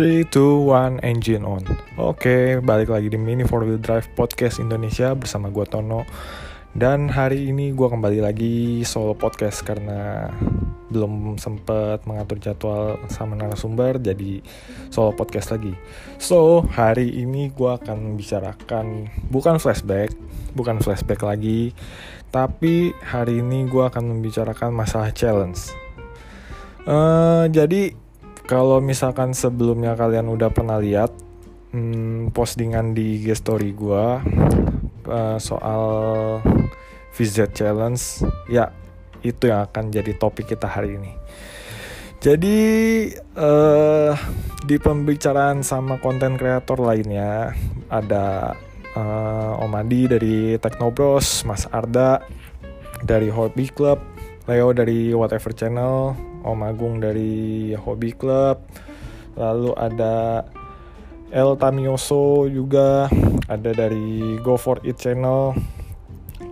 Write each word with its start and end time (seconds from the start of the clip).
3, 0.00 0.32
2, 0.32 0.64
1, 0.64 1.04
engine 1.04 1.44
on. 1.44 1.60
Oke, 2.00 2.56
balik 2.64 2.88
lagi 2.88 3.12
di 3.12 3.20
Mini 3.20 3.44
4 3.44 3.52
Wheel 3.52 3.84
Drive 3.84 4.08
Podcast 4.16 4.56
Indonesia 4.56 5.12
bersama 5.12 5.52
gue 5.52 5.60
Tono. 5.68 6.08
Dan 6.72 7.12
hari 7.12 7.52
ini 7.52 7.76
gue 7.76 7.84
kembali 7.84 8.24
lagi 8.24 8.80
solo 8.80 9.12
podcast 9.12 9.60
karena 9.60 10.32
belum 10.88 11.36
sempet 11.36 12.08
mengatur 12.08 12.40
jadwal 12.40 12.96
sama 13.12 13.36
narasumber 13.36 14.00
Jadi 14.00 14.40
solo 14.88 15.12
podcast 15.12 15.52
lagi. 15.52 15.76
So, 16.16 16.64
hari 16.64 17.20
ini 17.20 17.52
gue 17.52 17.68
akan 17.68 18.16
bicarakan 18.16 19.12
bukan 19.28 19.60
flashback 19.60 20.16
Bukan 20.56 20.80
flashback 20.80 21.20
lagi 21.20 21.76
Tapi 22.32 22.96
hari 23.04 23.44
ini 23.44 23.68
gue 23.68 23.84
akan 23.84 24.16
membicarakan 24.16 24.72
masalah 24.72 25.12
challenge. 25.12 25.76
Uh, 26.88 27.44
jadi 27.52 27.92
kalau 28.50 28.82
misalkan 28.82 29.30
sebelumnya 29.30 29.94
kalian 29.94 30.26
udah 30.26 30.50
pernah 30.50 30.82
lihat 30.82 31.14
hmm, 31.70 32.34
postingan 32.34 32.98
di 32.98 33.22
IG 33.22 33.38
story 33.38 33.70
gue 33.70 34.06
uh, 35.06 35.38
soal 35.38 35.82
VZ 37.14 37.54
Challenge, 37.54 38.02
ya 38.50 38.74
itu 39.22 39.46
yang 39.46 39.70
akan 39.70 39.94
jadi 39.94 40.18
topik 40.18 40.50
kita 40.50 40.66
hari 40.66 40.98
ini. 40.98 41.14
Jadi 42.18 42.58
uh, 43.38 44.18
di 44.66 44.76
pembicaraan 44.82 45.62
sama 45.62 46.02
konten 46.02 46.34
kreator 46.34 46.82
lainnya 46.82 47.54
ada 47.86 48.58
uh, 48.98 49.62
Om 49.62 49.78
Adi 49.78 50.10
dari 50.10 50.36
Technobros, 50.58 51.46
Mas 51.46 51.70
Arda 51.70 52.18
dari 53.06 53.30
Hobby 53.30 53.70
Club, 53.70 54.02
Leo 54.50 54.74
dari 54.74 55.14
Whatever 55.14 55.54
Channel, 55.54 56.29
Om 56.40 56.60
Agung 56.64 56.98
dari 56.98 57.72
Hobby 57.76 58.16
Club, 58.16 58.64
lalu 59.36 59.70
ada 59.76 60.44
El 61.30 61.54
Tamioso 61.60 62.50
juga, 62.50 63.06
ada 63.46 63.70
dari 63.70 64.36
Go 64.42 64.58
For 64.58 64.82
It 64.82 64.98
Channel, 64.98 65.54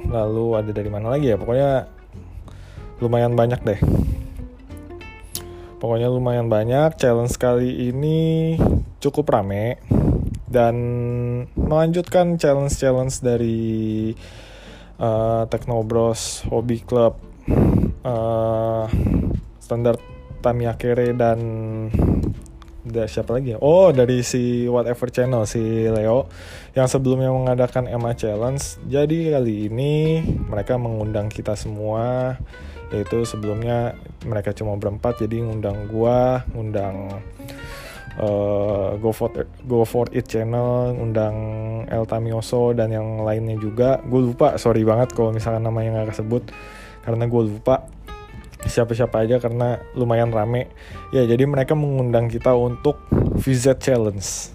lalu 0.06 0.46
ada 0.54 0.70
dari 0.70 0.90
mana 0.92 1.12
lagi 1.14 1.32
ya? 1.32 1.36
Pokoknya 1.36 1.90
lumayan 3.02 3.34
banyak 3.34 3.60
deh. 3.66 3.80
Pokoknya 5.78 6.10
lumayan 6.10 6.50
banyak. 6.50 6.98
Challenge 6.98 7.34
kali 7.38 7.90
ini 7.90 8.54
cukup 8.98 9.30
rame 9.30 9.78
dan 10.50 10.74
melanjutkan 11.54 12.34
challenge-challenge 12.34 13.22
dari 13.22 14.10
uh, 14.98 15.46
Technobros 15.46 16.42
Hobby 16.50 16.82
Club. 16.82 17.18
Uh, 18.02 18.90
standar 19.68 20.00
Tamiya 20.40 20.80
Kere 20.80 21.12
dan 21.12 21.38
da, 22.88 23.04
siapa 23.04 23.36
lagi 23.36 23.52
ya? 23.52 23.58
Oh 23.60 23.92
dari 23.92 24.24
si 24.24 24.64
Whatever 24.64 25.12
Channel 25.12 25.44
si 25.44 25.60
Leo 25.84 26.24
yang 26.72 26.88
sebelumnya 26.88 27.28
mengadakan 27.28 27.84
Emma 27.84 28.16
Challenge. 28.16 28.64
Jadi 28.88 29.28
kali 29.28 29.68
ini 29.68 30.24
mereka 30.24 30.80
mengundang 30.80 31.28
kita 31.28 31.52
semua 31.52 32.32
yaitu 32.88 33.28
sebelumnya 33.28 33.92
mereka 34.24 34.56
cuma 34.56 34.80
berempat 34.80 35.20
jadi 35.20 35.44
ngundang 35.44 35.92
gua, 35.92 36.40
ngundang 36.56 37.20
uh, 38.16 38.96
Go 38.96 39.12
for 39.12 39.28
Go 39.68 39.84
for 39.84 40.08
It 40.16 40.24
Channel, 40.32 40.96
ngundang 40.96 41.36
El 41.92 42.08
Tamioso 42.08 42.72
dan 42.72 42.88
yang 42.88 43.20
lainnya 43.20 43.60
juga. 43.60 44.00
Gue 44.00 44.32
lupa, 44.32 44.56
sorry 44.56 44.88
banget 44.88 45.12
kalau 45.12 45.36
misalkan 45.36 45.60
namanya 45.60 46.00
nggak 46.00 46.16
kesebut 46.16 46.48
karena 47.04 47.28
gue 47.28 47.42
lupa 47.52 47.84
siapa-siapa 48.68 49.24
aja 49.24 49.36
karena 49.42 49.82
lumayan 49.96 50.30
rame. 50.30 50.70
Ya 51.10 51.24
jadi 51.24 51.48
mereka 51.48 51.72
mengundang 51.74 52.28
kita 52.28 52.52
untuk 52.54 53.00
VZ 53.40 53.80
Challenge. 53.80 54.54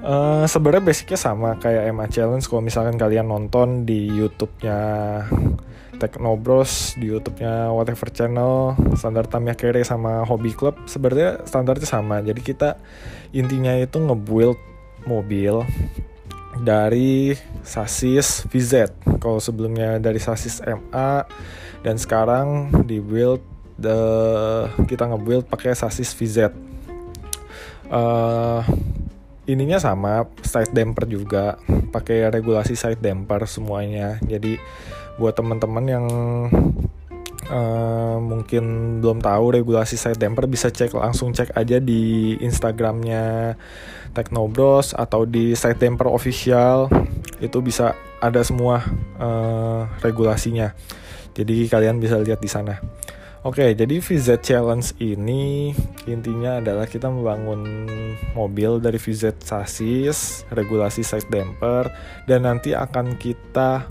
Uh, 0.00 0.48
sebenarnya 0.48 0.80
basicnya 0.80 1.18
sama 1.20 1.60
kayak 1.60 1.92
MA 1.92 2.08
Challenge. 2.08 2.44
Kalau 2.46 2.62
misalkan 2.64 2.96
kalian 2.96 3.28
nonton 3.28 3.84
di 3.84 4.08
YouTube-nya 4.08 4.78
Technobros 6.00 6.96
di 6.96 7.12
YouTube-nya 7.12 7.68
Whatever 7.76 8.08
Channel, 8.08 8.54
standar 8.96 9.28
Tamiya 9.28 9.52
Kere 9.52 9.84
sama 9.84 10.24
Hobby 10.24 10.56
Club 10.56 10.88
sebenarnya 10.88 11.44
standarnya 11.44 11.84
sama. 11.84 12.24
Jadi 12.24 12.40
kita 12.40 12.80
intinya 13.36 13.76
itu 13.76 14.00
ngebuild 14.00 14.56
mobil 15.04 15.60
dari 16.60 17.34
sasis 17.64 18.44
VZ. 18.48 18.92
Kalau 19.20 19.40
sebelumnya 19.40 19.96
dari 19.96 20.20
sasis 20.20 20.60
MA 20.64 21.24
dan 21.80 21.96
sekarang 21.96 22.68
di 22.84 23.00
build 23.00 23.40
the 23.80 24.00
kita 24.84 25.08
ngebuild 25.08 25.48
pakai 25.48 25.72
sasis 25.72 26.12
VZ 26.12 26.52
uh, 27.88 28.60
ininya 29.48 29.80
sama 29.80 30.28
side 30.44 30.70
damper 30.70 31.08
juga 31.08 31.56
pakai 31.90 32.28
regulasi 32.28 32.76
side 32.76 33.00
damper 33.00 33.48
semuanya 33.48 34.20
jadi 34.22 34.60
buat 35.16 35.32
teman-teman 35.36 35.84
yang 35.88 36.06
uh, 37.50 38.16
mungkin 38.22 38.64
belum 39.02 39.18
tahu 39.20 39.60
regulasi 39.60 39.98
side 39.98 40.16
damper 40.22 40.46
bisa 40.46 40.70
cek 40.70 40.94
langsung 40.94 41.34
cek 41.34 41.52
aja 41.58 41.82
di 41.82 42.34
Instagramnya 42.40 43.58
Technobros 44.14 44.94
atau 44.94 45.26
di 45.26 45.52
side 45.58 45.82
damper 45.82 46.08
official 46.08 46.86
itu 47.42 47.58
bisa 47.60 47.98
ada 48.22 48.40
semua 48.46 48.82
uh, 49.18 49.90
regulasinya 50.00 50.72
jadi 51.34 51.70
kalian 51.70 52.02
bisa 52.02 52.18
lihat 52.18 52.42
di 52.42 52.50
sana. 52.50 52.76
Oke, 53.40 53.72
jadi 53.72 54.04
VZ 54.04 54.44
Challenge 54.44 54.84
ini 55.00 55.72
intinya 56.04 56.60
adalah 56.60 56.84
kita 56.84 57.08
membangun 57.08 57.88
mobil 58.36 58.84
dari 58.84 59.00
VZ 59.00 59.40
sasis, 59.40 60.44
regulasi 60.52 61.00
side 61.00 61.32
damper, 61.32 61.88
dan 62.28 62.44
nanti 62.44 62.76
akan 62.76 63.16
kita 63.16 63.88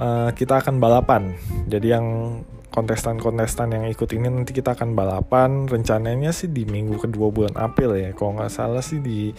uh, 0.00 0.32
kita 0.32 0.64
akan 0.64 0.80
balapan. 0.80 1.36
Jadi 1.68 1.92
yang 1.92 2.40
kontestan-kontestan 2.74 3.70
yang 3.70 3.86
ikut 3.86 4.10
ini 4.10 4.26
nanti 4.26 4.50
kita 4.50 4.74
akan 4.74 4.98
balapan. 4.98 5.70
Rencananya 5.70 6.34
sih 6.34 6.50
di 6.50 6.66
minggu 6.66 6.98
kedua 6.98 7.30
bulan 7.30 7.54
April 7.54 7.94
ya, 7.94 8.10
kalau 8.10 8.34
nggak 8.34 8.50
salah 8.50 8.82
sih 8.82 8.98
di 8.98 9.30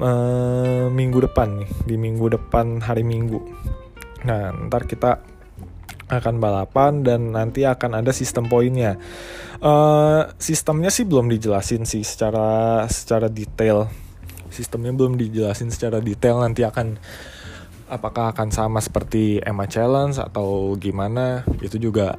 uh, 0.00 0.88
minggu 0.88 1.20
depan 1.28 1.60
nih, 1.60 1.70
di 1.84 1.96
minggu 2.00 2.26
depan 2.32 2.80
hari 2.80 3.04
Minggu. 3.04 3.36
Nah, 4.24 4.56
ntar 4.72 4.88
kita 4.88 5.20
akan 6.08 6.40
balapan 6.40 7.04
dan 7.04 7.36
nanti 7.36 7.68
akan 7.68 8.00
ada 8.00 8.16
sistem 8.16 8.48
poinnya. 8.48 8.96
Uh, 9.60 10.24
sistemnya 10.40 10.88
sih 10.88 11.04
belum 11.04 11.28
dijelasin 11.28 11.84
sih 11.84 12.00
secara 12.00 12.84
secara 12.88 13.28
detail. 13.28 13.92
Sistemnya 14.48 14.96
belum 14.96 15.20
dijelasin 15.20 15.68
secara 15.68 16.00
detail 16.00 16.40
nanti 16.40 16.64
akan 16.64 16.96
apakah 17.92 18.32
akan 18.32 18.48
sama 18.48 18.80
seperti 18.80 19.44
Emma 19.44 19.68
Challenge 19.68 20.16
atau 20.16 20.72
gimana 20.80 21.44
itu 21.60 21.76
juga 21.76 22.16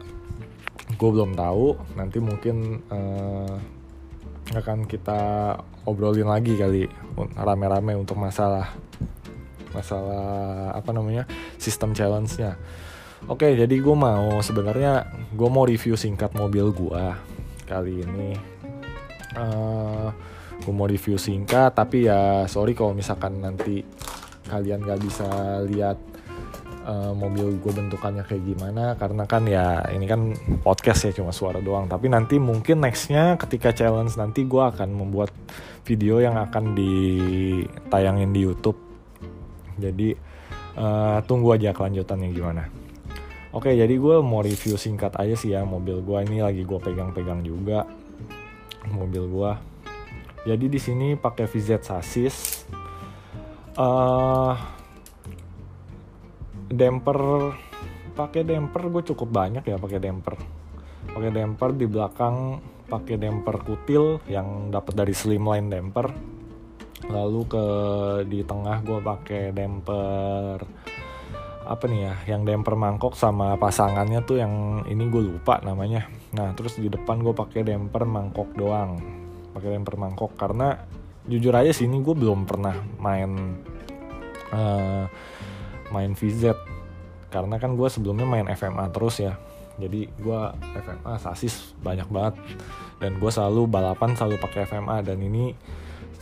gue 0.96 1.10
belum 1.12 1.36
tahu. 1.36 1.76
Nanti 2.00 2.18
mungkin 2.24 2.82
uh, 2.90 3.56
akan 4.56 4.86
kita 4.86 5.20
obrolin 5.86 6.30
lagi 6.30 6.54
kali 6.58 6.86
rame-rame 7.34 7.98
untuk 7.98 8.18
masalah 8.20 8.74
masalah 9.74 10.72
apa 10.72 10.90
namanya 10.96 11.28
sistem 11.60 11.92
challenge-nya. 11.92 12.56
Oke, 13.26 13.58
jadi 13.58 13.76
gue 13.82 13.96
mau 13.98 14.40
sebenarnya 14.40 15.10
gue 15.34 15.50
mau 15.50 15.66
review 15.66 15.98
singkat 15.98 16.32
mobil 16.38 16.70
gue 16.72 17.06
kali 17.66 18.06
ini. 18.06 18.38
Uh, 19.36 19.42
eh, 19.42 20.08
gue 20.62 20.74
mau 20.74 20.88
review 20.88 21.20
singkat, 21.20 21.76
tapi 21.76 22.08
ya 22.08 22.48
sorry 22.48 22.78
kalau 22.78 22.96
misalkan 22.96 23.42
nanti 23.44 23.84
kalian 24.46 24.86
gak 24.86 25.02
bisa 25.02 25.28
lihat 25.66 25.98
uh, 26.86 27.12
mobil 27.18 27.58
gue 27.58 27.74
bentukannya 27.74 28.24
kayak 28.24 28.44
gimana, 28.46 28.94
karena 28.96 29.26
kan 29.26 29.44
ya 29.50 29.82
ini 29.92 30.06
kan 30.06 30.32
podcast 30.62 31.10
ya 31.10 31.12
cuma 31.18 31.34
suara 31.34 31.60
doang. 31.60 31.90
Tapi 31.90 32.08
nanti 32.08 32.38
mungkin 32.38 32.86
nextnya 32.86 33.36
ketika 33.42 33.74
challenge 33.74 34.16
nanti 34.16 34.46
gue 34.46 34.64
akan 34.64 34.94
membuat 34.94 35.34
video 35.84 36.22
yang 36.22 36.38
akan 36.38 36.78
ditayangin 36.78 38.30
di 38.32 38.42
YouTube. 38.46 38.78
Jadi 39.76 40.16
uh, 40.78 41.20
tunggu 41.26 41.58
aja 41.58 41.74
kelanjutannya 41.74 42.30
gimana. 42.32 42.64
Oke, 43.56 43.72
jadi 43.72 43.96
gue 43.96 44.20
mau 44.20 44.44
review 44.44 44.76
singkat 44.76 45.16
aja 45.16 45.32
sih 45.32 45.56
ya 45.56 45.64
mobil 45.64 46.04
gue 46.04 46.18
ini 46.28 46.44
lagi 46.44 46.68
gue 46.68 46.76
pegang-pegang 46.76 47.40
juga 47.40 47.88
mobil 48.92 49.26
gue. 49.32 49.52
Jadi 50.46 50.66
di 50.70 50.80
sini 50.80 51.08
pakai 51.18 51.48
VZ 51.48 51.82
sasis. 51.82 52.68
Uh, 53.76 54.75
damper 56.70 57.20
pakai 58.16 58.48
damper 58.48 58.88
gue 58.90 59.04
cukup 59.14 59.30
banyak 59.30 59.64
ya 59.66 59.78
pakai 59.78 60.00
damper. 60.02 60.36
Pakai 61.12 61.32
damper 61.32 61.70
di 61.76 61.86
belakang 61.86 62.60
pakai 62.86 63.18
damper 63.18 63.56
kutil 63.66 64.22
yang 64.30 64.70
dapat 64.70 64.94
dari 64.94 65.14
Slimline 65.14 65.70
damper. 65.70 66.10
Lalu 67.06 67.42
ke 67.46 67.66
di 68.26 68.40
tengah 68.42 68.82
gue 68.82 69.00
pakai 69.04 69.54
damper 69.54 70.58
apa 71.66 71.90
nih 71.90 72.00
ya 72.06 72.14
yang 72.38 72.46
damper 72.46 72.78
mangkok 72.78 73.18
sama 73.18 73.58
pasangannya 73.58 74.22
tuh 74.22 74.38
yang 74.38 74.86
ini 74.86 75.10
gue 75.10 75.34
lupa 75.34 75.58
namanya 75.66 76.06
nah 76.30 76.54
terus 76.54 76.78
di 76.78 76.94
depan 76.94 77.26
gue 77.26 77.34
pakai 77.34 77.66
damper 77.66 78.06
mangkok 78.06 78.54
doang 78.54 79.02
pakai 79.58 79.74
damper 79.74 79.98
mangkok 79.98 80.38
karena 80.38 80.78
jujur 81.26 81.58
aja 81.58 81.74
sih 81.74 81.90
ini 81.90 82.06
gue 82.06 82.14
belum 82.14 82.46
pernah 82.46 82.78
main 83.02 83.58
uh, 84.54 85.10
main 85.96 86.12
VZ 86.12 86.52
karena 87.36 87.60
kan 87.60 87.76
gue 87.76 87.88
sebelumnya 87.92 88.24
main 88.24 88.48
FMA 88.48 88.88
terus 88.96 89.20
ya. 89.20 89.36
Jadi 89.76 90.08
gue 90.08 90.40
FMA 90.72 91.20
sasis 91.20 91.76
banyak 91.84 92.08
banget. 92.08 92.40
Dan 93.04 93.20
gue 93.20 93.28
selalu 93.28 93.68
balapan 93.68 94.16
selalu 94.16 94.40
pakai 94.40 94.64
FMA 94.64 95.04
dan 95.04 95.20
ini 95.20 95.52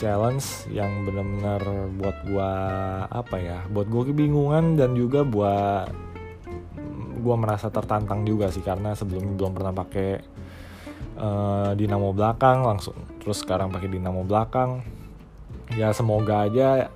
challenge 0.01 0.65
yang 0.73 1.05
benar-benar 1.05 1.61
buat 2.01 2.17
gue 2.25 2.51
apa 3.13 3.37
ya 3.37 3.61
buat 3.69 3.85
gue 3.93 4.09
kebingungan 4.09 4.73
dan 4.73 4.97
juga 4.97 5.21
buat 5.21 5.85
gue 7.21 7.35
merasa 7.37 7.69
tertantang 7.69 8.25
juga 8.25 8.49
sih. 8.49 8.65
Karena 8.65 8.97
sebelumnya 8.97 9.37
belum 9.37 9.53
pernah 9.53 9.73
pakai 9.73 10.11
uh, 11.21 11.71
dinamo 11.77 12.09
belakang 12.09 12.65
langsung 12.65 12.97
terus 13.21 13.45
sekarang 13.45 13.69
pakai 13.69 13.89
dinamo 13.93 14.25
belakang. 14.25 14.81
Ya 15.77 15.93
semoga 15.93 16.49
aja 16.49 16.89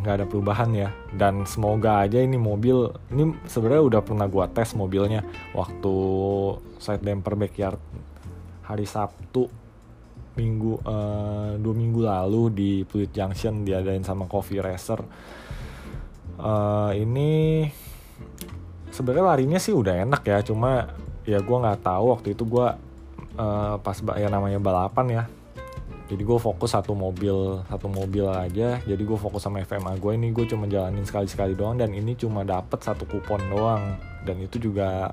nggak 0.00 0.12
uh, 0.12 0.18
ada 0.22 0.26
perubahan 0.28 0.70
ya. 0.76 0.90
Dan 1.12 1.48
semoga 1.48 2.04
aja 2.04 2.20
ini 2.20 2.36
mobil 2.36 2.92
ini 3.12 3.32
sebenarnya 3.48 3.82
udah 3.84 4.00
pernah 4.04 4.26
gua 4.28 4.46
tes 4.48 4.76
mobilnya 4.76 5.24
waktu 5.56 5.94
side 6.78 7.04
damper 7.04 7.34
backyard 7.34 7.80
hari 8.66 8.84
Sabtu 8.84 9.48
minggu 10.36 10.84
uh, 10.84 11.56
dua 11.56 11.74
minggu 11.74 12.04
lalu 12.04 12.42
di 12.52 12.70
Pluit 12.84 13.08
Junction 13.08 13.64
diadain 13.64 14.04
sama 14.04 14.28
Coffee 14.28 14.60
Racer. 14.60 15.00
Uh, 16.36 16.92
ini 16.92 17.64
sebenarnya 18.92 19.24
larinya 19.24 19.60
sih 19.60 19.72
udah 19.72 20.04
enak 20.04 20.22
ya 20.24 20.44
cuma 20.44 20.92
ya 21.24 21.40
gue 21.40 21.56
nggak 21.56 21.80
tahu 21.80 22.04
waktu 22.12 22.32
itu 22.36 22.44
gue 22.44 22.66
uh, 23.40 23.74
pas 23.80 23.96
ya 24.16 24.28
namanya 24.28 24.60
balapan 24.60 25.06
ya 25.08 25.24
jadi 26.06 26.22
gue 26.22 26.38
fokus 26.38 26.70
satu 26.70 26.94
mobil 26.94 27.66
satu 27.66 27.90
mobil 27.90 28.30
aja. 28.30 28.78
Jadi 28.78 29.02
gue 29.02 29.18
fokus 29.18 29.42
sama 29.42 29.66
FMA 29.66 29.98
gue 29.98 30.12
ini 30.14 30.30
gue 30.30 30.46
cuma 30.46 30.70
jalanin 30.70 31.02
sekali 31.02 31.26
sekali 31.26 31.58
doang. 31.58 31.74
Dan 31.74 31.90
ini 31.98 32.14
cuma 32.14 32.46
dapet 32.46 32.78
satu 32.78 33.10
kupon 33.10 33.42
doang. 33.50 33.98
Dan 34.22 34.38
itu 34.38 34.70
juga 34.70 35.10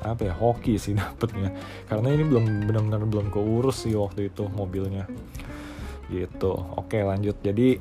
apa 0.00 0.20
ya 0.24 0.32
hoki 0.32 0.80
sih 0.80 0.96
dapetnya. 1.00 1.52
Karena 1.84 2.08
ini 2.08 2.24
belum 2.24 2.44
benar-benar 2.64 3.04
belum 3.04 3.26
keurus 3.28 3.84
sih 3.84 3.92
waktu 3.92 4.32
itu 4.32 4.48
mobilnya. 4.48 5.04
Gitu. 6.08 6.52
Oke 6.80 7.04
lanjut. 7.04 7.36
Jadi 7.44 7.76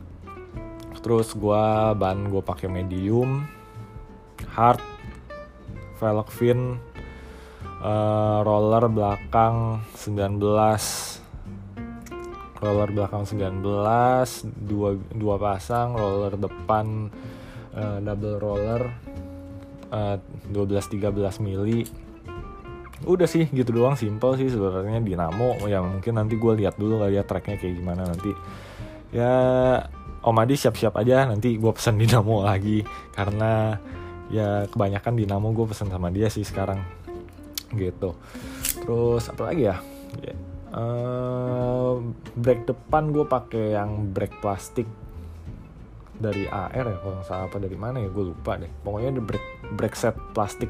terus 0.99 1.31
gue 1.35 1.63
ban 1.95 2.27
gue 2.27 2.43
pakai 2.43 2.67
medium 2.71 3.43
hard 4.55 4.79
velg 5.99 6.27
fin 6.31 6.79
uh, 7.83 8.39
roller 8.43 8.87
belakang 8.87 9.83
19 9.95 11.22
roller 12.63 12.89
belakang 12.95 13.27
19 13.27 13.60
dua 14.63 14.95
dua 14.95 15.36
pasang 15.36 16.00
roller 16.00 16.39
depan 16.39 17.12
uh, 17.75 18.00
double 18.00 18.39
roller 18.39 18.81
uh, 19.92 20.18
12 20.50 20.80
13 20.80 21.44
mili. 21.44 21.83
Udah 23.04 23.27
sih 23.27 23.51
gitu 23.51 23.75
doang 23.75 24.00
simple 24.00 24.39
sih 24.39 24.48
sebenarnya 24.48 25.04
dinamo 25.04 25.60
ya 25.68 25.83
mungkin 25.83 26.15
nanti 26.15 26.39
gue 26.39 26.54
lihat 26.63 26.80
dulu 26.80 27.04
kali 27.04 27.19
ya 27.19 27.27
tracknya 27.27 27.60
kayak 27.60 27.75
gimana 27.75 28.07
nanti. 28.07 28.31
Ya 29.12 29.33
Om 30.24 30.39
Adi 30.39 30.56
siap-siap 30.56 30.95
aja 30.95 31.27
nanti 31.27 31.60
gue 31.60 31.71
pesen 31.75 32.00
dinamo 32.00 32.48
lagi. 32.48 32.80
Karena 33.12 33.75
ya 34.31 34.63
kebanyakan 34.71 35.19
dinamo 35.19 35.51
gue 35.51 35.68
pesen 35.68 35.92
sama 35.92 36.07
dia 36.15 36.31
sih 36.31 36.48
sekarang. 36.48 36.80
Gitu. 37.75 38.15
Terus 38.80 39.27
apa 39.27 39.51
lagi 39.51 39.68
ya? 39.68 39.77
Yeah. 40.24 40.39
Uh, 40.73 42.01
brake 42.33 42.65
depan 42.67 43.13
gue 43.13 43.25
pakai 43.25 43.77
yang 43.77 44.11
brake 44.11 44.37
plastik 44.41 44.89
dari 46.13 46.45
AR 46.47 46.85
ya 46.87 46.97
kalau 47.01 47.19
salah 47.25 47.45
apa 47.49 47.57
dari 47.59 47.75
mana 47.75 47.99
ya 48.01 48.09
gue 48.09 48.25
lupa 48.33 48.57
deh. 48.57 48.69
Pokoknya 48.81 49.09
ada 49.17 49.21
brake 49.21 49.49
brake 49.73 49.97
set 49.97 50.15
plastik 50.31 50.69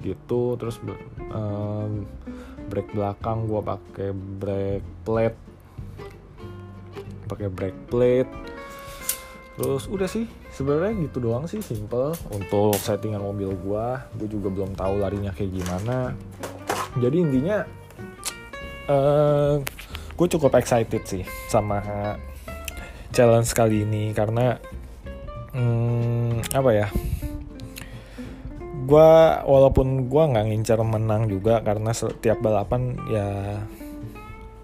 gitu 0.00 0.56
terus 0.56 0.80
um, 1.32 2.08
brake 2.72 2.90
belakang 2.96 3.44
gue 3.44 3.60
pakai 3.60 4.10
brake 4.14 4.88
plate 5.04 5.38
pakai 7.26 7.48
brake 7.48 7.80
plate. 7.88 8.32
Terus 9.60 9.84
udah 9.92 10.08
sih 10.08 10.24
sebenarnya 10.52 11.06
gitu 11.08 11.20
doang 11.20 11.46
sih 11.46 11.62
simple. 11.62 12.16
Untuk 12.34 12.76
settingan 12.76 13.22
mobil 13.22 13.54
gue 13.54 13.86
gue 14.20 14.28
juga 14.28 14.48
belum 14.50 14.74
tahu 14.76 15.00
larinya 15.00 15.32
kayak 15.32 15.52
gimana. 15.54 16.12
Jadi 16.98 17.16
intinya 17.22 17.79
uh, 18.90 18.94
eh, 18.94 19.54
gue 20.18 20.26
cukup 20.36 20.58
excited 20.58 21.02
sih 21.06 21.22
sama 21.48 21.80
challenge 23.14 23.50
kali 23.54 23.86
ini 23.86 24.10
karena 24.10 24.58
hmm, 25.54 26.50
apa 26.54 26.70
ya? 26.74 26.88
Gue 28.90 29.10
walaupun 29.46 30.10
gue 30.10 30.22
nggak 30.34 30.46
ngincar 30.50 30.82
menang 30.82 31.30
juga 31.30 31.62
karena 31.62 31.94
setiap 31.94 32.42
balapan 32.42 32.98
ya 33.06 33.28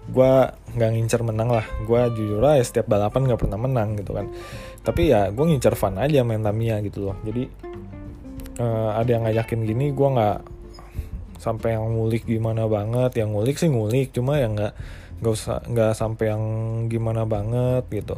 gue 0.07 0.31
nggak 0.75 0.91
ngincar 0.95 1.21
menang 1.23 1.49
lah. 1.51 1.65
Gue 1.87 2.01
jujur 2.15 2.43
aja 2.43 2.63
setiap 2.63 2.91
balapan 2.91 3.27
nggak 3.27 3.39
pernah 3.39 3.59
menang 3.59 3.95
gitu 3.99 4.11
kan. 4.15 4.27
Tapi 4.83 5.11
ya 5.11 5.31
gue 5.31 5.45
ngincar 5.47 5.75
fun 5.79 5.95
aja 5.99 6.23
main 6.27 6.43
Tamiya 6.43 6.83
gitu 6.83 7.11
loh. 7.11 7.17
Jadi 7.23 7.47
uh, 8.59 8.91
ada 8.99 9.09
yang 9.09 9.23
ngajakin 9.27 9.63
gini 9.63 9.91
gue 9.95 10.07
nggak 10.07 10.37
sampai 11.37 11.77
yang 11.77 11.89
ngulik 11.93 12.25
gimana 12.25 12.65
banget. 12.69 13.17
Yang 13.17 13.29
ngulik 13.33 13.55
sih 13.57 13.69
ngulik 13.69 14.09
cuma 14.13 14.37
yang 14.41 14.57
nggak 14.57 14.73
nggak 15.17 15.33
usah 15.33 15.65
nggak 15.65 15.93
sampai 15.97 16.25
yang 16.29 16.43
gimana 16.91 17.25
banget 17.25 17.85
gitu. 17.89 18.17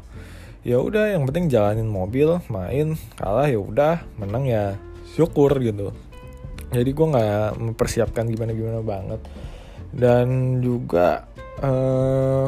Ya 0.68 0.84
udah 0.84 1.16
yang 1.16 1.24
penting 1.24 1.48
jalanin 1.48 1.88
mobil 1.88 2.44
main 2.52 3.00
kalah 3.16 3.48
ya 3.48 3.60
udah 3.64 4.04
menang 4.20 4.44
ya 4.44 4.76
syukur 5.16 5.56
gitu. 5.64 5.96
Jadi 6.70 6.90
gue 6.92 7.08
nggak 7.08 7.58
mempersiapkan 7.58 8.28
gimana 8.28 8.52
gimana 8.52 8.82
banget. 8.84 9.22
Dan 9.90 10.60
juga 10.62 11.26
uh, 11.64 12.48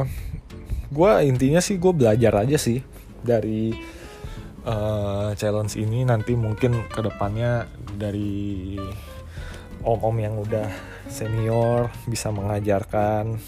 gue 0.92 1.10
intinya 1.24 1.58
sih 1.58 1.80
gue 1.80 1.90
belajar 1.90 2.44
aja 2.44 2.60
sih 2.60 2.84
dari 3.24 3.72
uh, 4.66 5.32
challenge 5.34 5.74
ini 5.78 6.06
nanti 6.06 6.36
mungkin 6.38 6.86
ke 6.90 7.00
depannya 7.02 7.66
dari 7.96 8.76
om-om 9.82 10.16
yang 10.18 10.38
udah 10.38 10.66
senior 11.10 11.90
bisa 12.06 12.30
mengajarkan 12.30 13.38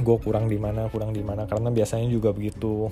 gue 0.00 0.16
kurang 0.22 0.48
di 0.48 0.56
mana 0.56 0.88
kurang 0.88 1.12
di 1.12 1.20
mana 1.20 1.44
karena 1.44 1.68
biasanya 1.68 2.08
juga 2.08 2.32
begitu. 2.32 2.88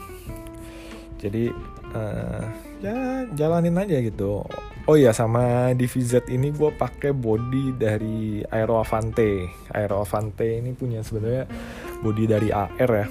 Jadi 1.19 1.51
uh, 1.95 2.43
ya 2.79 3.27
jalanin 3.35 3.79
aja 3.81 3.99
gitu. 3.99 4.45
Oh 4.89 4.97
iya 4.97 5.13
sama 5.13 5.75
di 5.77 5.85
ini 6.33 6.49
gue 6.49 6.71
pakai 6.73 7.13
body 7.13 7.77
dari 7.77 8.41
Aero 8.49 8.81
Avante. 8.81 9.51
Aero 9.75 10.01
Avante 10.01 10.47
ini 10.47 10.73
punya 10.73 11.05
sebenarnya 11.05 11.45
body 12.01 12.25
dari 12.25 12.49
AR 12.49 12.91
ya. 12.93 13.07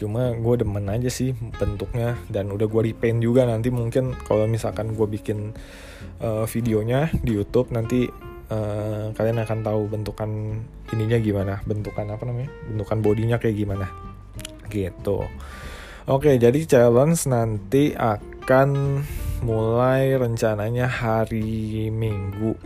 Cuma 0.00 0.34
gue 0.34 0.54
demen 0.58 0.88
aja 0.88 1.12
sih 1.12 1.36
bentuknya 1.60 2.18
dan 2.32 2.50
udah 2.50 2.66
gue 2.66 2.90
repaint 2.90 3.20
juga 3.22 3.46
nanti 3.46 3.70
mungkin 3.70 4.16
kalau 4.26 4.48
misalkan 4.48 4.96
gue 4.96 5.06
bikin 5.06 5.54
uh, 6.24 6.48
videonya 6.48 7.12
di 7.20 7.38
YouTube 7.38 7.70
nanti 7.70 8.31
uh, 8.52 9.08
kalian 9.16 9.40
akan 9.40 9.64
tahu 9.64 9.80
bentukan 9.88 10.28
ininya 10.92 11.16
gimana 11.16 11.54
bentukan 11.64 12.04
apa 12.12 12.22
namanya 12.28 12.52
bentukan 12.68 12.98
bodinya 13.00 13.36
kayak 13.40 13.56
gimana 13.56 13.88
gitu 14.68 15.24
Oke, 16.02 16.34
jadi 16.34 16.66
challenge 16.66 17.30
nanti 17.30 17.94
akan 17.94 18.98
mulai 19.46 20.18
rencananya 20.18 20.90
hari 20.90 21.94
Minggu. 21.94 22.58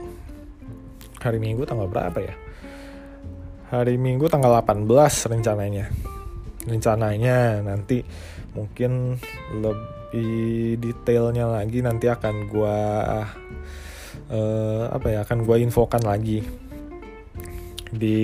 Hari 1.21 1.37
Minggu 1.37 1.69
tanggal 1.69 1.85
berapa 1.85 2.17
ya? 2.17 2.33
Hari 3.69 4.01
Minggu 4.01 4.33
tanggal 4.33 4.57
18 4.65 4.89
rencananya. 5.29 5.93
Rencananya 6.65 7.61
nanti 7.61 8.01
mungkin 8.57 9.21
lebih 9.53 10.81
detailnya 10.81 11.45
lagi 11.61 11.85
nanti 11.85 12.09
akan 12.09 12.49
gua 12.49 12.81
uh, 14.31 14.91
apa 14.91 15.07
ya 15.13 15.19
akan 15.23 15.47
gua 15.47 15.59
infokan 15.59 16.03
lagi 16.03 16.43
di 17.91 18.19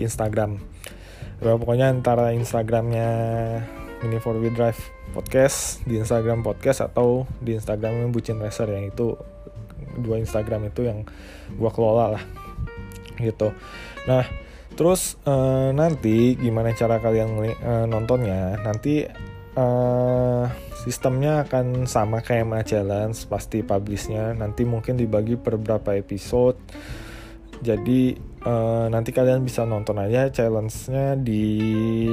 Instagram. 0.00 0.60
pokoknya 1.36 1.92
antara 1.92 2.32
Instagramnya 2.32 3.08
Mini 4.00 4.18
for 4.20 4.40
Wheel 4.40 4.56
Drive 4.56 4.80
podcast 5.12 5.84
di 5.84 6.00
Instagram 6.00 6.40
podcast 6.44 6.84
atau 6.84 7.28
di 7.40 7.56
Instagram 7.56 8.12
Bucin 8.12 8.40
Racer 8.40 8.68
yang 8.68 8.88
itu 8.88 9.16
dua 10.00 10.20
Instagram 10.20 10.68
itu 10.68 10.84
yang 10.84 11.04
gua 11.56 11.72
kelola 11.72 12.16
lah 12.16 12.24
gitu. 13.20 13.52
Nah 14.08 14.24
terus 14.76 15.16
uh, 15.24 15.72
nanti 15.72 16.36
gimana 16.36 16.76
cara 16.76 17.00
kalian 17.00 17.30
uh, 17.64 17.86
nontonnya? 17.88 18.60
Nanti 18.60 19.08
uh, 19.56 20.44
sistemnya 20.86 21.42
akan 21.48 21.88
sama 21.90 22.22
kayak 22.22 22.46
Ma 22.46 22.60
Challenge 22.62 23.16
pasti 23.26 23.64
publishnya. 23.66 24.36
Nanti 24.36 24.62
mungkin 24.62 24.94
dibagi 24.94 25.34
per 25.34 25.58
berapa 25.58 25.96
episode. 25.98 26.60
Jadi 27.56 28.12
uh, 28.44 28.86
nanti 28.92 29.16
kalian 29.16 29.40
bisa 29.40 29.64
nonton 29.64 29.96
aja 29.96 30.28
challenge-nya 30.28 31.16
di 31.16 31.42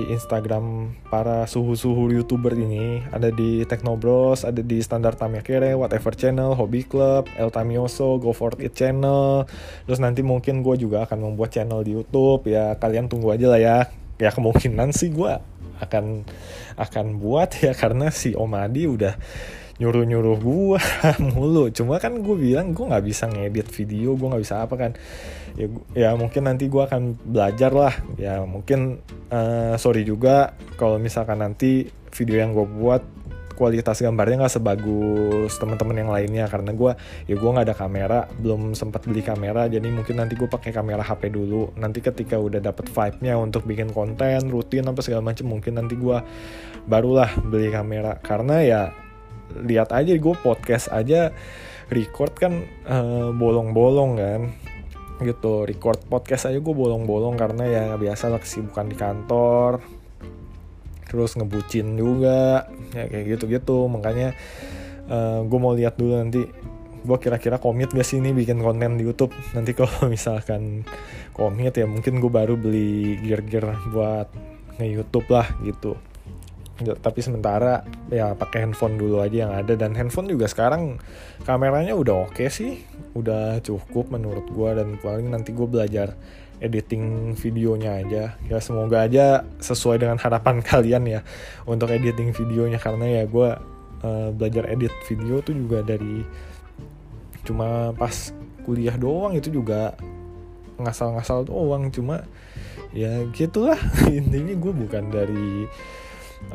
Instagram 0.07 0.95
para 1.12 1.43
suhu-suhu 1.43 2.15
youtuber 2.15 2.55
ini. 2.55 3.03
Ada 3.12 3.27
di 3.27 3.67
Technobros 3.67 4.47
ada 4.47 4.63
di 4.63 4.79
Standar 4.79 5.19
Tamekere 5.19 5.75
Whatever 5.75 6.15
Channel 6.15 6.55
Hobby 6.55 6.88
Club 6.88 7.27
El 7.35 7.51
Tamioso 7.51 8.15
Go 8.23 8.31
For 8.31 8.55
It 8.63 8.71
Channel. 8.71 9.43
Terus 9.83 10.00
nanti 10.00 10.23
mungkin 10.23 10.63
gue 10.63 10.79
juga 10.79 11.03
akan 11.03 11.19
membuat 11.19 11.51
channel 11.51 11.83
di 11.83 12.00
YouTube. 12.00 12.47
Ya 12.47 12.79
kalian 12.79 13.12
tunggu 13.12 13.35
aja 13.35 13.51
lah 13.51 13.59
ya. 13.59 13.77
Ya 14.15 14.31
kemungkinan 14.31 14.95
sih 14.95 15.12
gue 15.12 15.52
akan 15.84 16.24
akan 16.80 17.06
buat 17.20 17.60
ya 17.60 17.75
karena 17.75 18.10
si 18.10 18.34
Omadi 18.34 18.88
udah 18.88 19.13
nyuruh-nyuruh 19.82 20.38
gue 20.38 20.80
mulu. 21.34 21.68
Cuma 21.74 21.98
kan 21.98 22.13
gue 22.22 22.36
bilang 22.38 22.72
gue 22.78 22.86
nggak 22.86 23.06
bisa 23.06 23.25
ngedit 23.25 23.68
video 23.74 24.13
gue 24.13 24.28
nggak 24.30 24.44
bisa 24.44 24.63
apa 24.63 24.75
kan. 24.78 24.92
Ya 25.58 25.68
ya 25.94 26.10
mungkin 26.13 26.46
nanti 26.46 26.70
gue 26.70 26.82
akan 26.82 27.18
belajar 27.25 27.72
lah. 27.74 27.94
Ya 28.16 28.46
mungkin 28.46 29.02
uh, 29.34 29.75
sorry 29.82 30.06
juga 30.06 30.54
kalau 30.78 31.02
misalkan 31.02 31.42
nanti 31.42 31.90
video 32.13 32.38
yang 32.38 32.54
gue 32.54 32.66
buat 32.70 33.02
kualitas 33.53 34.01
gambarnya 34.01 34.45
nggak 34.45 34.53
sebagus 34.60 35.51
teman-teman 35.62 35.95
yang 35.98 36.12
lainnya 36.12 36.45
karena 36.50 36.72
gue 36.74 36.91
ya 37.29 37.36
gue 37.38 37.50
nggak 37.50 37.67
ada 37.69 37.75
kamera 37.77 38.19
belum 38.41 38.74
sempat 38.74 39.05
beli 39.05 39.22
kamera 39.22 39.69
jadi 39.69 39.86
mungkin 39.89 40.19
nanti 40.19 40.33
gue 40.33 40.50
pakai 40.50 40.74
kamera 40.74 41.01
HP 41.01 41.33
dulu. 41.33 41.72
Nanti 41.77 42.00
ketika 42.01 42.38
udah 42.38 42.60
dapet 42.60 42.89
vibe-nya 42.89 43.38
untuk 43.38 43.63
bikin 43.63 43.93
konten 43.93 44.50
rutin 44.50 44.89
apa 44.89 45.00
segala 45.05 45.33
macam 45.33 45.50
mungkin 45.50 45.77
nanti 45.77 45.95
gue 45.95 46.17
barulah 46.89 47.29
beli 47.45 47.69
kamera. 47.69 48.17
Karena 48.19 48.62
ya 48.62 48.81
lihat 49.62 49.93
aja 49.93 50.13
gue 50.13 50.36
podcast 50.41 50.89
aja 50.89 51.29
record 51.93 52.33
kan 52.33 52.53
eh, 52.65 53.29
bolong-bolong 53.31 54.12
kan 54.17 54.41
gitu. 55.22 55.63
Record 55.63 56.05
podcast 56.10 56.50
aja 56.50 56.57
gue 56.57 56.75
bolong-bolong 56.75 57.38
karena 57.38 57.63
ya 57.69 57.83
biasa 57.95 58.33
lah 58.33 58.41
kesibukan 58.41 58.89
di 58.89 58.98
kantor 58.98 59.81
terus 61.13 61.38
ngebucin 61.38 61.93
juga 61.93 62.65
ya 62.98 63.05
kayak 63.05 63.38
gitu-gitu. 63.38 63.86
Makanya 63.86 64.34
uh, 65.05 65.13
eh, 65.13 65.39
gue 65.46 65.60
mau 65.62 65.77
lihat 65.77 65.93
dulu 66.01 66.17
nanti 66.17 66.41
gue 67.03 67.17
kira-kira 67.20 67.62
komit 67.62 67.93
gak 67.93 68.08
sih 68.08 68.17
ini 68.17 68.34
bikin 68.34 68.58
konten 68.65 68.98
di 68.98 69.05
YouTube? 69.05 69.29
Nanti 69.55 69.77
kalau 69.77 70.10
misalkan 70.10 70.82
komit 71.38 71.77
ya 71.77 71.86
mungkin 71.86 72.17
gue 72.17 72.32
baru 72.34 72.58
beli 72.58 73.22
gear-gear 73.22 73.93
buat 73.93 74.34
nge 74.82 74.88
YouTube 74.89 75.29
lah 75.29 75.46
gitu. 75.62 75.93
Tapi 76.84 77.20
sementara 77.22 77.86
ya 78.10 78.34
pakai 78.34 78.65
handphone 78.65 78.98
dulu 78.98 79.22
aja 79.22 79.46
yang 79.46 79.53
ada. 79.53 79.77
Dan 79.77 79.93
handphone 79.93 80.32
juga 80.32 80.50
sekarang 80.50 80.98
kameranya 81.46 81.93
udah 81.93 82.25
oke 82.25 82.41
okay 82.41 82.50
sih. 82.50 82.82
Udah 83.13 83.62
cukup 83.62 84.10
menurut 84.10 84.50
gue 84.50 84.70
dan 84.74 84.98
paling 84.98 85.29
nanti 85.29 85.53
gue 85.53 85.67
belajar 85.70 86.17
editing 86.63 87.36
videonya 87.36 88.00
aja. 88.00 88.24
Ya 88.48 88.58
semoga 88.63 89.03
aja 89.03 89.43
sesuai 89.60 90.00
dengan 90.00 90.17
harapan 90.17 90.63
kalian 90.70 91.03
ya 91.05 91.22
untuk 91.67 91.91
editing 91.91 92.32
videonya. 92.32 92.79
Karena 92.79 93.22
ya 93.22 93.24
gue 93.27 93.50
uh, 94.01 94.29
belajar 94.32 94.72
edit 94.72 94.96
video 95.05 95.43
tuh 95.43 95.53
juga 95.53 95.84
dari 95.84 96.24
cuma 97.43 97.91
pas 98.00 98.32
kuliah 98.63 98.96
doang 98.96 99.36
itu 99.36 99.51
juga 99.51 100.00
ngasal-ngasal 100.79 101.51
doang. 101.51 101.91
Cuma 101.91 102.24
ya 102.96 103.27
gitulah. 103.36 103.77
Intinya 104.10 104.55
gue 104.55 104.74
bukan 104.74 105.03
dari 105.12 105.67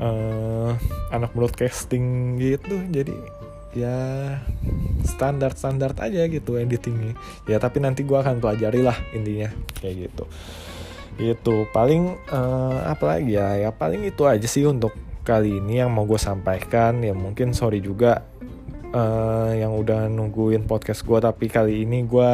uh, 0.00 0.72
anak 1.12 1.36
broadcasting 1.36 2.40
gitu. 2.40 2.80
Jadi 2.88 3.37
ya 3.76 3.96
standar 5.04 5.52
standar 5.52 5.92
aja 5.98 6.24
gitu 6.28 6.56
editingnya. 6.56 7.16
Ya 7.44 7.60
tapi 7.60 7.80
nanti 7.84 8.04
gue 8.04 8.16
akan 8.16 8.40
pelajari 8.40 8.80
lah 8.80 8.96
intinya 9.12 9.52
kayak 9.80 10.08
gitu. 10.08 10.24
Itu 11.18 11.66
paling 11.74 12.16
uh, 12.30 12.88
apa 12.88 13.18
lagi 13.18 13.36
ya? 13.36 13.58
Ya 13.58 13.70
paling 13.74 14.06
itu 14.06 14.24
aja 14.24 14.46
sih 14.46 14.64
untuk 14.64 14.94
kali 15.26 15.60
ini 15.60 15.82
yang 15.84 15.92
mau 15.92 16.08
gue 16.08 16.20
sampaikan. 16.20 17.02
Ya 17.04 17.12
mungkin 17.12 17.52
sorry 17.52 17.84
juga 17.84 18.24
uh, 18.92 19.52
yang 19.52 19.76
udah 19.76 20.08
nungguin 20.08 20.64
podcast 20.64 21.04
gue 21.04 21.18
tapi 21.20 21.50
kali 21.52 21.84
ini 21.84 22.04
gue 22.08 22.32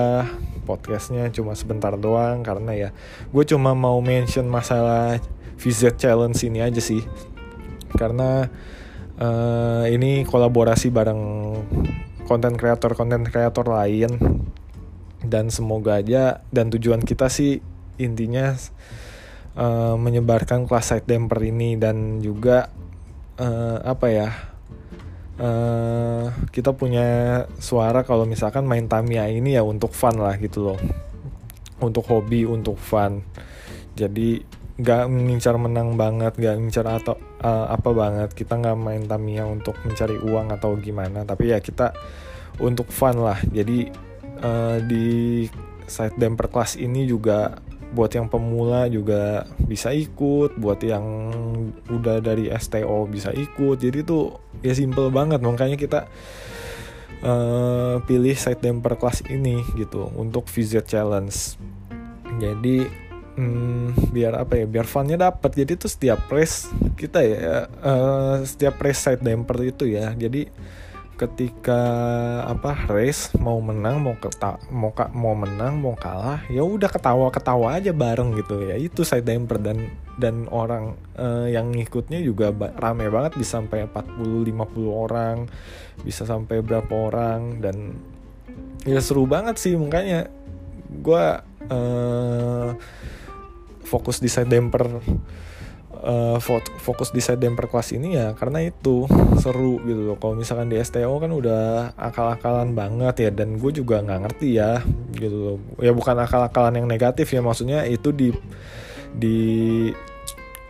podcastnya 0.64 1.29
cuma 1.29 1.53
sebentar 1.53 1.93
doang 2.00 2.41
karena 2.41 2.73
ya 2.73 2.91
gue 3.29 3.45
cuma 3.45 3.76
mau 3.76 4.00
mention 4.00 4.49
masalah 4.49 5.21
visit 5.61 5.99
challenge 5.99 6.41
ini 6.47 6.62
aja 6.62 6.81
sih. 6.81 7.03
Karena 7.95 8.50
uh, 9.21 9.85
ini 9.87 10.26
kolaborasi 10.26 10.90
bareng 10.90 11.23
konten 12.25 12.56
kreator 12.56 12.97
konten 12.97 13.26
kreator 13.26 13.66
lain. 13.68 14.11
Dan 15.25 15.49
semoga 15.49 16.04
aja 16.04 16.44
dan 16.52 16.68
tujuan 16.68 17.00
kita 17.00 17.33
sih 17.33 17.56
intinya 17.97 18.52
uh, 19.56 19.97
menyebarkan 19.97 20.68
kelas 20.68 20.92
side 20.92 21.09
damper 21.09 21.40
ini 21.49 21.80
dan 21.80 22.21
juga 22.21 22.68
uh, 23.40 23.80
apa 23.80 24.06
ya 24.12 24.28
uh, 25.40 26.28
kita 26.52 26.76
punya 26.76 27.40
suara 27.56 28.04
kalau 28.04 28.28
misalkan 28.28 28.68
main 28.68 28.85
Tamiya 28.85 29.33
ini 29.33 29.56
ya 29.56 29.64
untuk 29.64 29.97
fun 29.97 30.21
lah 30.21 30.37
gitu 30.37 30.73
loh. 30.73 30.78
Untuk 31.80 32.04
hobi 32.04 32.44
untuk 32.44 32.76
fun. 32.76 33.25
Jadi 33.97 34.44
nggak 34.75 35.06
mengincar 35.06 35.54
menang 35.54 35.94
banget 35.94 36.35
nggak 36.35 36.54
mengincar 36.59 36.87
atau 36.90 37.14
uh, 37.45 37.67
apa 37.69 37.93
banget 37.93 38.33
kita 38.33 38.57
nggak 38.57 38.77
main 38.81 39.05
Tamiya 39.05 39.45
untuk 39.45 39.77
mencari 39.85 40.17
uang 40.17 40.51
atau 40.57 40.75
gimana 40.81 41.29
tapi 41.29 41.53
ya 41.53 41.61
kita 41.61 41.93
untuk 42.59 42.89
fun 42.89 43.21
lah. 43.21 43.39
Jadi 43.53 43.93
uh, 44.41 44.81
di 44.81 45.45
side 45.85 46.17
damper 46.17 46.49
class 46.49 46.81
ini 46.81 47.05
juga 47.05 47.61
buat 47.95 48.11
yang 48.11 48.27
pemula 48.27 48.91
juga 48.91 49.47
bisa 49.71 49.95
ikut 49.95 50.59
buat 50.59 50.83
yang 50.83 51.31
udah 51.93 52.19
dari 52.19 52.51
STO 52.57 53.07
bisa 53.07 53.31
ikut. 53.31 53.79
Jadi 53.79 54.03
tuh 54.03 54.41
ya 54.65 54.75
simple 54.75 55.13
banget 55.13 55.39
makanya 55.45 55.79
kita 55.79 56.01
uh, 57.23 58.03
pilih 58.03 58.35
side 58.35 58.65
damper 58.65 58.99
class 58.99 59.23
ini 59.31 59.63
gitu 59.79 60.11
untuk 60.19 60.51
VZ 60.51 60.83
challenge. 60.89 61.61
Jadi 62.43 63.03
hmm, 63.35 64.14
biar 64.14 64.38
apa 64.38 64.62
ya 64.62 64.67
biar 64.67 64.87
funnya 64.87 65.19
dapat 65.19 65.50
jadi 65.55 65.75
tuh 65.75 65.91
setiap 65.91 66.26
race 66.31 66.71
kita 66.95 67.21
ya 67.23 67.67
uh, 67.83 68.43
setiap 68.47 68.79
race 68.83 69.00
side 69.03 69.23
damper 69.23 69.59
itu 69.62 69.91
ya. 69.91 70.14
Jadi 70.14 70.49
ketika 71.14 71.79
apa 72.43 72.75
race 72.91 73.31
mau 73.38 73.62
menang 73.62 74.03
mau 74.03 74.19
keta 74.19 74.59
mau 74.75 74.91
ka, 74.91 75.14
mau 75.14 75.38
menang 75.38 75.79
mau 75.79 75.95
kalah 75.95 76.43
ya 76.50 76.67
udah 76.67 76.91
ketawa 76.91 77.31
ketawa 77.31 77.79
aja 77.79 77.95
bareng 77.95 78.35
gitu 78.38 78.67
ya. 78.67 78.75
Itu 78.79 79.07
side 79.07 79.26
damper 79.26 79.59
dan 79.62 79.95
dan 80.19 80.47
orang 80.50 80.95
uh, 81.19 81.47
yang 81.47 81.71
ngikutnya 81.75 82.23
juga 82.23 82.50
rame 82.79 83.11
banget. 83.11 83.38
Bisa 83.38 83.62
sampai 83.62 83.87
40 83.87 84.50
50 84.50 84.91
orang 84.91 85.37
bisa 86.03 86.26
sampai 86.26 86.62
berapa 86.62 86.91
orang. 86.91 87.62
Dan 87.62 87.99
ya 88.85 88.99
seru 88.99 89.25
banget 89.26 89.57
sih 89.59 89.75
makanya 89.79 90.29
gue 90.95 91.25
uh, 91.71 92.69
fokus 93.85 94.19
di 94.19 94.29
side 94.33 94.50
damper 94.50 95.00
uh, 96.05 96.38
fokus 96.83 97.11
di 97.11 97.25
side 97.25 97.41
damper 97.41 97.67
kelas 97.67 97.97
ini 97.97 98.19
ya 98.19 98.37
karena 98.37 98.61
itu 98.61 99.09
seru 99.41 99.81
gitu 99.88 100.12
loh. 100.12 100.17
Kalau 100.21 100.35
misalkan 100.37 100.69
di 100.69 100.76
STO 100.85 101.17
kan 101.17 101.33
udah 101.33 101.95
akal-akalan 101.97 102.76
banget 102.76 103.29
ya 103.29 103.31
dan 103.33 103.57
gue 103.57 103.71
juga 103.73 104.05
nggak 104.05 104.21
ngerti 104.29 104.49
ya 104.61 104.85
gitu 105.17 105.37
loh. 105.37 105.59
Ya 105.81 105.97
bukan 105.97 106.21
akal-akalan 106.21 106.85
yang 106.85 106.87
negatif 106.87 107.33
ya 107.33 107.41
maksudnya 107.41 107.88
itu 107.88 108.12
di 108.12 108.29
di 109.14 109.38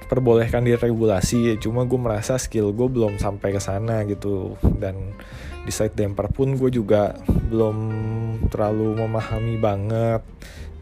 perbolehkan 0.04 0.62
diregulasi 0.62 1.56
cuma 1.58 1.88
gue 1.88 1.96
merasa 1.96 2.36
skill 2.36 2.76
gue 2.76 2.86
belum 2.86 3.18
sampai 3.18 3.50
ke 3.50 3.60
sana 3.60 4.06
gitu. 4.06 4.54
Dan 4.62 5.16
di 5.64 5.72
side 5.72 5.96
damper 5.96 6.28
pun 6.28 6.54
gue 6.54 6.70
juga 6.70 7.16
belum 7.24 7.76
terlalu 8.52 9.00
memahami 9.00 9.56
banget 9.56 10.22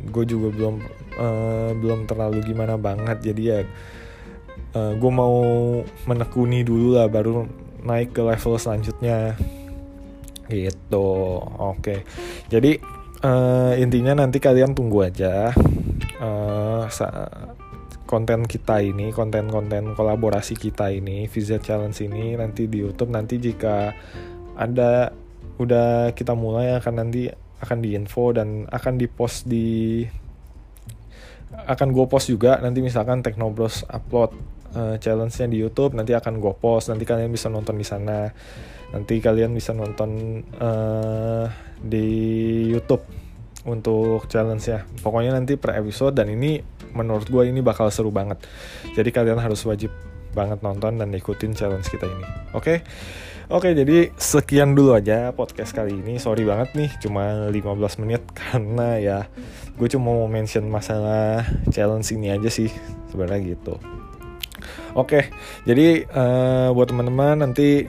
gue 0.09 0.25
juga 0.27 0.49
belum 0.51 0.75
uh, 1.19 1.71
belum 1.79 2.11
terlalu 2.11 2.43
gimana 2.43 2.75
banget. 2.81 3.33
Jadi 3.33 3.43
ya 3.43 3.61
uh, 3.63 4.79
eh, 4.79 4.93
gue 4.99 5.13
mau 5.13 5.37
menekuni 6.09 6.67
dulu 6.67 6.99
lah 6.99 7.07
baru 7.07 7.47
naik 7.83 8.17
ke 8.17 8.23
level 8.25 8.59
selanjutnya. 8.59 9.37
Gitu 10.51 11.09
oke. 11.41 11.81
Okay. 11.81 11.99
jadi 12.53 12.77
uh, 13.25 13.73
intinya 13.79 14.21
nanti 14.21 14.37
kalian 14.37 14.77
tunggu 14.77 15.09
aja 15.09 15.49
uh, 16.21 16.85
konten 18.13 18.45
kita 18.45 18.85
ini 18.85 19.09
konten-konten 19.09 19.97
kolaborasi 19.97 20.53
kita 20.61 20.93
ini 20.93 21.25
Visa 21.33 21.57
Challenge 21.57 21.97
ini 22.05 22.37
nanti 22.37 22.69
di 22.69 22.85
YouTube. 22.85 23.09
Nanti 23.09 23.41
jika 23.41 23.97
ada 24.53 25.17
udah 25.57 26.13
kita 26.13 26.37
mulai 26.37 26.77
akan 26.77 26.95
nanti 27.01 27.33
akan 27.63 27.79
diinfo 27.79 28.35
dan 28.35 28.67
akan 28.67 28.99
dipost 28.99 29.47
di 29.47 30.03
akan 31.53 31.95
gue 31.95 32.07
post 32.11 32.27
juga. 32.29 32.59
Nanti 32.59 32.83
misalkan 32.83 33.23
Teknobros 33.23 33.87
upload 33.87 34.35
uh, 34.75 34.97
challenge-nya 34.99 35.47
di 35.47 35.63
YouTube 35.63 35.95
nanti 35.95 36.13
akan 36.13 36.43
gue 36.43 36.53
post. 36.59 36.91
Nanti 36.91 37.07
kalian 37.07 37.31
bisa 37.31 37.47
nonton 37.47 37.79
di 37.79 37.87
sana. 37.87 38.27
Nanti 38.93 39.23
kalian 39.23 39.55
bisa 39.55 39.73
nonton 39.73 40.43
uh, 40.59 41.47
di 41.81 42.07
YouTube 42.69 43.23
untuk 43.63 44.27
challenge 44.27 44.67
ya 44.67 44.83
pokoknya 45.07 45.39
nanti 45.39 45.55
per 45.55 45.79
episode 45.79 46.19
dan 46.19 46.27
ini 46.27 46.59
menurut 46.99 47.31
gue 47.31 47.47
ini 47.47 47.63
bakal 47.63 47.89
seru 47.89 48.11
banget. 48.11 48.43
Jadi 48.93 49.09
kalian 49.15 49.39
harus 49.39 49.63
wajib 49.65 49.95
banget 50.33 50.65
nonton 50.65 50.99
dan 50.99 51.09
ikutin 51.13 51.53
challenge 51.53 51.89
kita 51.89 52.09
ini. 52.09 52.27
Oke? 52.53 52.57
Okay? 52.57 52.79
oke 53.53 53.69
jadi 53.77 54.09
sekian 54.17 54.73
dulu 54.73 54.97
aja 54.97 55.33
podcast 55.37 55.77
kali 55.77 55.93
ini. 55.93 56.17
Sorry 56.17 56.45
banget 56.49 56.73
nih 56.73 56.91
cuma 57.05 57.53
15 57.53 58.03
menit 58.05 58.25
karena 58.41 58.97
ya 58.97 59.19
gue 59.77 59.89
cuma 59.93 60.13
mau 60.13 60.29
mention 60.29 60.69
masalah 60.69 61.45
challenge 61.69 62.13
ini 62.17 62.33
aja 62.33 62.49
sih 62.49 62.73
sebenarnya 63.13 63.57
gitu. 63.57 63.77
Oke 64.97 65.29
jadi 65.69 66.09
uh, 66.09 66.69
buat 66.73 66.89
teman-teman 66.89 67.45
nanti 67.45 67.89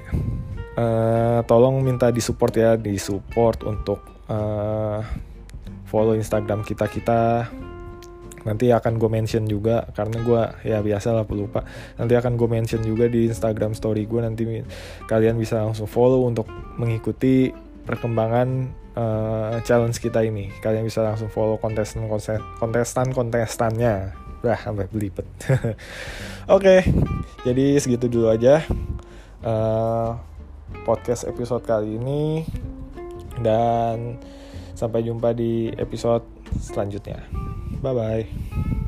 uh, 0.76 1.40
tolong 1.48 1.80
minta 1.84 2.12
disupport 2.12 2.54
ya 2.56 2.72
disupport 2.76 3.60
untuk 3.68 4.00
uh, 4.28 5.04
follow 5.88 6.18
Instagram 6.18 6.66
kita 6.66 6.90
kita 6.90 7.22
nanti 8.44 8.72
akan 8.72 9.00
gue 9.00 9.10
mention 9.10 9.44
juga 9.48 9.88
karena 9.96 10.18
gue 10.20 10.42
ya 10.68 10.80
biasa 10.84 11.16
lah 11.16 11.26
lupa 11.28 11.64
nanti 11.96 12.14
akan 12.14 12.36
gue 12.36 12.50
mention 12.52 12.84
juga 12.84 13.08
di 13.08 13.28
Instagram 13.28 13.74
story 13.74 14.06
gue 14.06 14.22
nanti 14.22 14.44
kalian 15.08 15.40
bisa 15.40 15.64
langsung 15.64 15.88
follow 15.88 16.28
untuk 16.28 16.48
mengikuti 16.78 17.52
perkembangan 17.84 18.72
uh, 18.96 19.60
challenge 19.68 20.00
kita 20.00 20.24
ini. 20.24 20.48
Kalian 20.64 20.88
bisa 20.88 21.04
langsung 21.04 21.28
follow 21.28 21.60
kontestan 21.60 22.08
kontestan 22.60 23.12
kontestannya. 23.12 24.16
Lah 24.44 24.60
sampai 24.60 24.88
belibet. 24.88 25.28
Oke 25.48 25.76
okay, 26.48 26.80
jadi 27.48 27.80
segitu 27.80 28.08
dulu 28.08 28.32
aja 28.32 28.64
uh, 29.44 30.16
podcast 30.88 31.28
episode 31.28 31.64
kali 31.68 32.00
ini. 32.00 32.48
Dan 33.44 34.22
Sampai 34.74 35.06
jumpa 35.06 35.38
di 35.38 35.70
episode 35.78 36.26
selanjutnya. 36.60 37.24
Bye 37.82 37.94
bye. 37.94 38.83